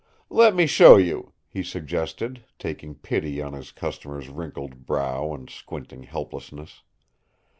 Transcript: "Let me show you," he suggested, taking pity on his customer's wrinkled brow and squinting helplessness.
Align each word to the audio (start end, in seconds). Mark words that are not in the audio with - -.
"Let 0.31 0.55
me 0.55 0.65
show 0.65 0.97
you," 0.97 1.33
he 1.47 1.61
suggested, 1.61 2.43
taking 2.57 2.95
pity 2.95 3.39
on 3.39 3.53
his 3.53 3.71
customer's 3.71 4.29
wrinkled 4.29 4.87
brow 4.87 5.31
and 5.31 5.47
squinting 5.47 6.01
helplessness. 6.01 6.81